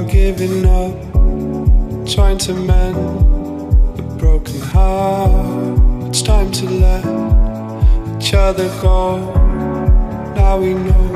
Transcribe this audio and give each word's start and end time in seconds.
spend 0.00 0.10
giving 0.10 0.64
up, 0.66 0.94
trying 2.06 2.38
to 2.38 2.54
mend 2.54 2.96
a 3.98 4.02
broken 4.18 4.60
heart. 4.60 6.08
It's 6.08 6.22
time 6.22 6.50
to 6.52 6.66
let 6.66 7.04
each 8.16 8.34
other 8.34 8.68
go. 8.80 9.18
Now 10.34 10.58
we 10.58 10.74
know. 10.74 11.06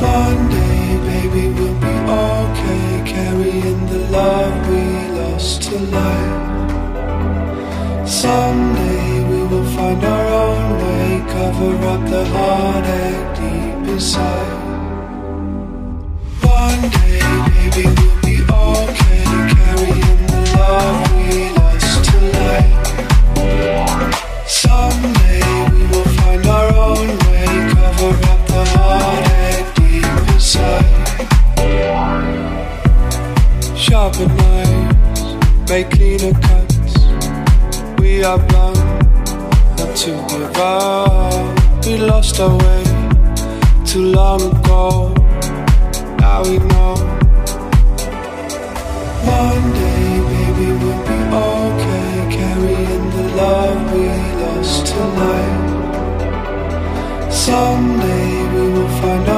One 0.00 0.48
day, 0.50 0.96
baby, 1.08 1.48
we'll 1.54 1.74
be 1.80 1.94
okay, 2.22 3.02
carrying 3.06 3.86
the 3.86 3.98
love 4.10 4.68
we 4.68 4.82
lost 5.18 5.62
to 5.64 5.78
life. 5.78 6.48
Someday 8.08 9.24
we 9.30 9.40
will 9.46 9.68
find 9.76 10.04
our 10.04 10.26
own 10.26 10.78
way, 10.82 11.22
cover 11.32 11.74
up 11.88 12.10
the 12.10 12.24
heartache 12.26 13.36
deep 13.36 13.88
inside. 13.92 14.57
Sharpen 33.88 34.28
knives, 34.36 35.70
make 35.70 35.88
cleaner 35.90 36.34
cuts. 36.42 36.94
We 37.98 38.22
are 38.22 38.38
blind, 38.48 38.78
not 39.78 39.96
to 40.02 40.10
give 40.28 40.56
up. 40.58 41.86
We 41.86 41.96
lost 41.96 42.38
our 42.38 42.54
way 42.54 42.84
too 43.86 44.12
long 44.12 44.42
ago. 44.42 45.14
Now 46.20 46.42
we 46.42 46.58
know. 46.58 46.94
One 49.24 49.64
day, 49.80 50.20
baby, 50.30 50.68
we'll 50.80 51.02
be 51.08 51.18
okay, 51.46 52.12
carrying 52.36 53.06
the 53.16 53.24
love 53.40 53.80
we 53.94 54.04
lost 54.42 54.86
tonight. 54.86 55.64
Someday 57.32 58.32
we 58.52 58.62
will 58.70 58.92
find 59.00 59.28
our 59.28 59.37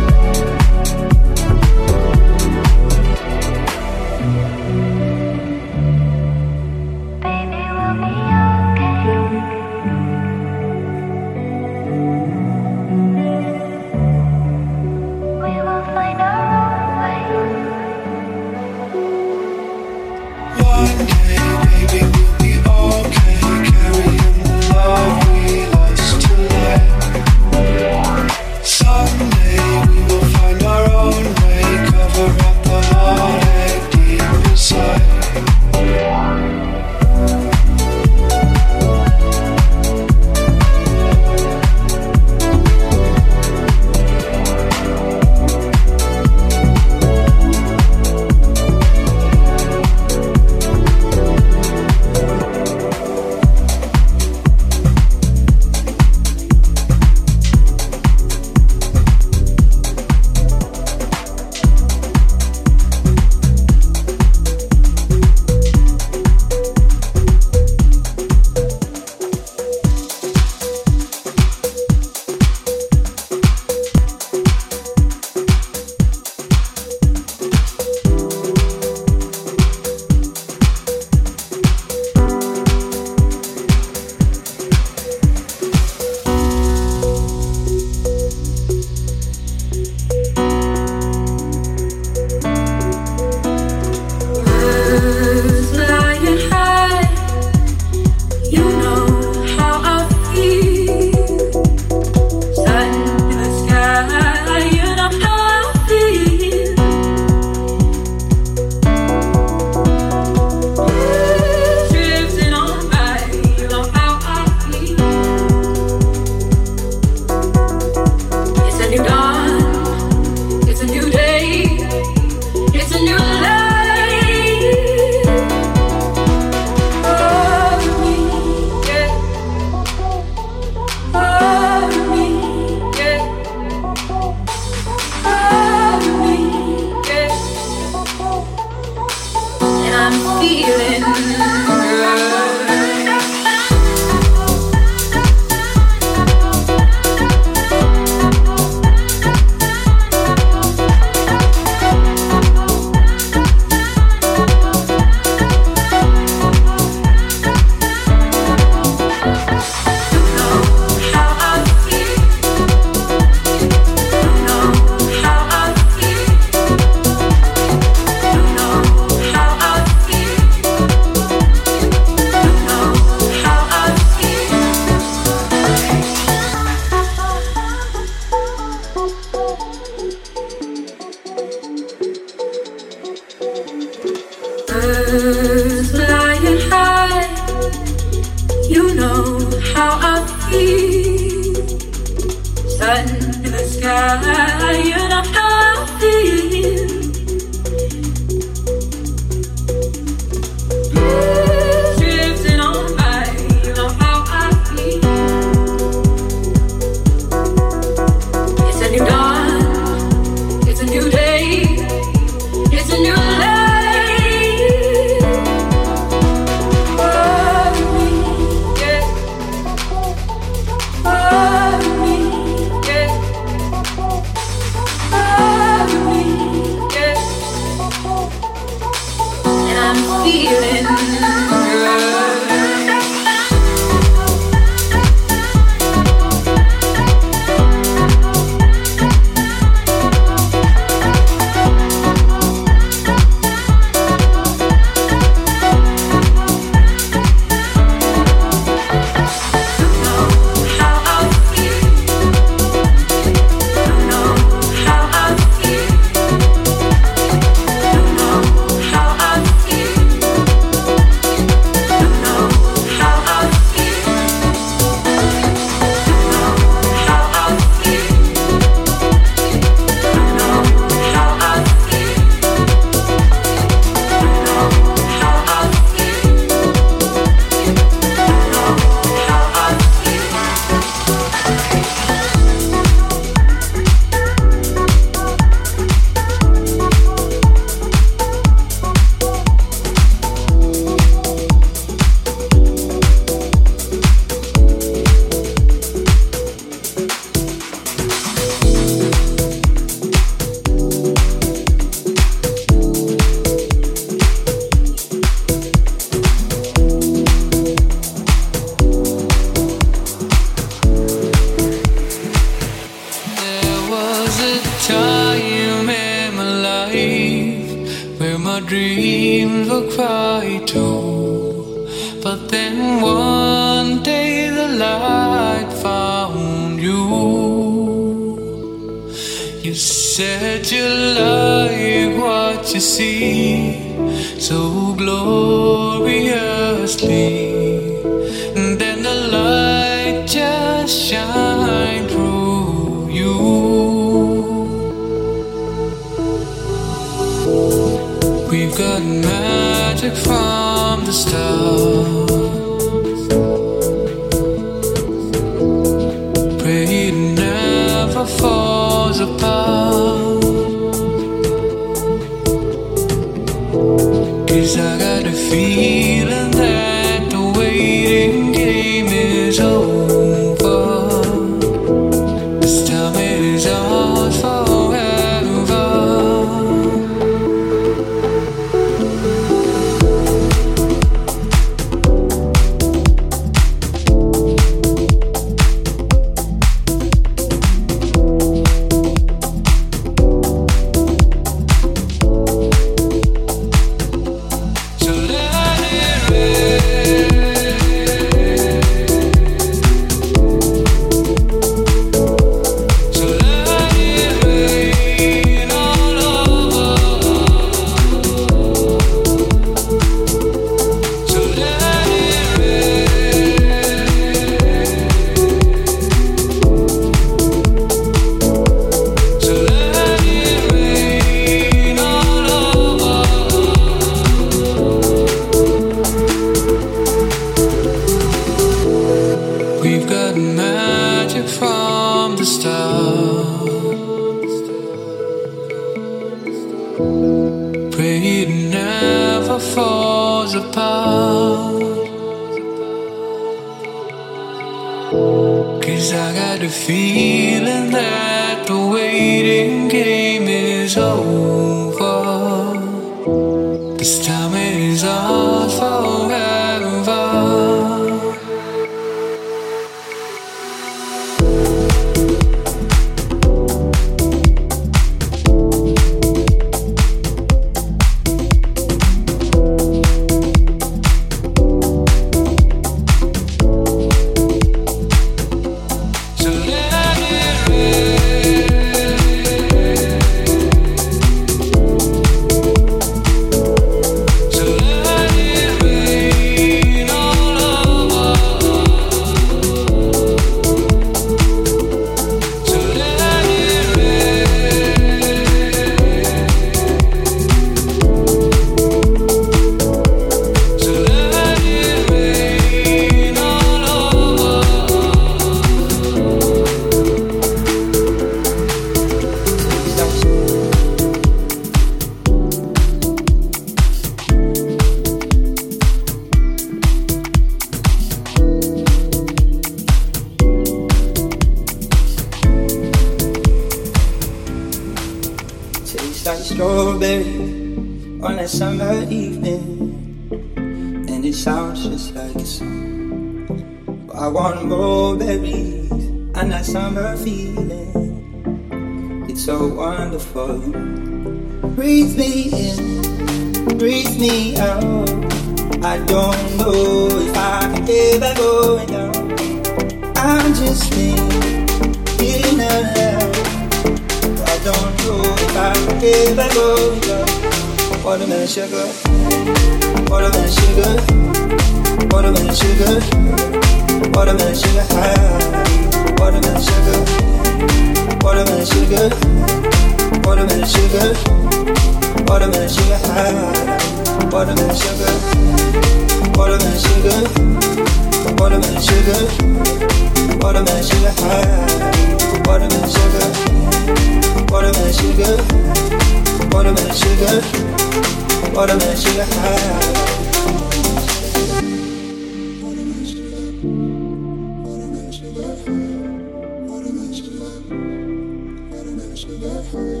Strawberry 599.36 600.00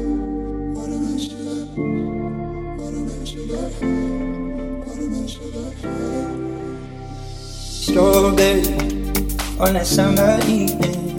on 9.60 9.74
that 9.74 9.86
summer 9.86 10.38
evening, 10.48 11.14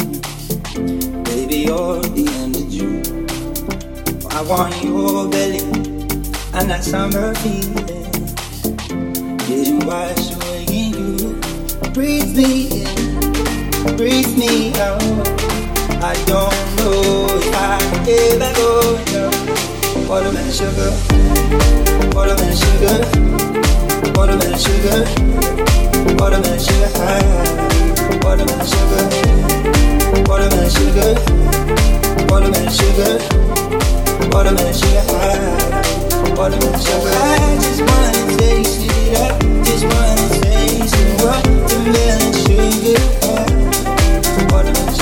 baby, 1.26 1.58
you're 1.58 2.02
the 2.02 2.28
end 2.40 2.56
of 2.56 2.68
June. 2.72 3.28
I 4.32 4.42
want 4.42 4.84
your 4.84 5.30
belly 5.30 5.60
and 6.56 6.72
that 6.72 6.84
summer 6.84 7.36
feeling, 7.36 7.86
getting 9.46 9.86
washed 9.86 10.34
away 10.38 10.66
in 10.70 10.94
you. 10.94 11.40
Breathe 11.94 12.36
me 12.36 12.82
in, 12.82 13.96
breathe 13.96 14.36
me 14.36 14.74
out. 14.80 15.04
I 16.00 16.14
don't 16.26 16.54
know 16.78 17.26
if 17.42 17.50
I 17.56 17.82
ever 18.08 18.54
go. 18.54 18.70
Watermelon 20.08 20.52
sugar, 20.52 20.92
watermelon 22.14 22.56
sugar, 22.56 23.02
watermelon 24.14 24.60
sugar, 24.60 25.04
watermelon 26.16 26.60
sugar, 26.60 27.02
watermelon 28.24 28.68
sugar, 28.70 29.10
watermelon 30.30 30.70
sugar, 30.70 31.18
watermelon 32.30 32.70
sugar, 32.70 33.18
watermelon 34.32 34.74
sugar, 34.74 35.02
watermelon 36.38 36.80
sugar. 36.80 37.10
I 37.10 37.58
just 37.60 37.82
wanna 37.82 38.22
taste 38.38 38.86
it 38.86 39.18
up, 39.18 39.34
just 39.66 39.84
wanna 39.84 40.26
taste 40.46 40.96
it 40.96 41.26
up, 41.26 41.44
the 41.44 41.98
sugar, 42.46 43.02
watermelon. 44.54 44.97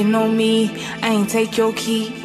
hating 0.00 0.14
on 0.14 0.36
me. 0.36 0.70
I 1.02 1.10
ain't 1.10 1.28
take 1.28 1.56
your 1.56 1.72
key. 1.74 2.19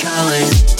Colors 0.00 0.79